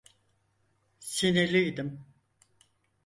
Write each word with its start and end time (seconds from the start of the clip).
Sinirliydim. 0.99 1.99